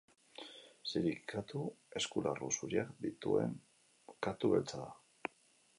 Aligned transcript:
Ziri 0.91 1.11
katu 1.33 1.61
eskularru 2.01 2.49
zuriak 2.59 2.91
dituen 3.09 3.55
katu 4.29 4.53
beltza 4.57 4.83
da. 4.87 5.35